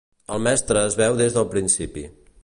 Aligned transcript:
El 0.35 0.39
mestre 0.47 0.81
es 0.91 0.97
veu 1.01 1.19
des 1.19 1.35
del 1.37 1.47
principi. 1.55 2.07